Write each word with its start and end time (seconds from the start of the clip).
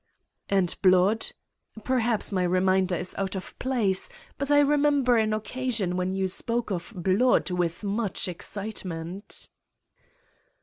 "And 0.49 0.75
blood? 0.81 1.27
Perhaps 1.83 2.31
my 2.31 2.41
reminder 2.41 2.95
is 2.95 3.13
out 3.19 3.35
of 3.35 3.53
place 3.59 4.09
but 4.39 4.49
I 4.49 4.59
remember 4.61 5.15
an 5.17 5.31
occasion 5.31 5.95
when 5.95 6.15
you 6.15 6.27
spoke 6.27 6.71
of 6.71 6.91
blood 6.95 7.51
with 7.51 7.83
much 7.83 8.27
excitement. 8.27 9.47